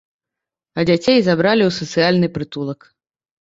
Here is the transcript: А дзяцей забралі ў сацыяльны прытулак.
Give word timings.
А 0.79 0.85
дзяцей 0.89 1.19
забралі 1.27 1.63
ў 1.67 1.71
сацыяльны 1.91 2.27
прытулак. 2.39 2.79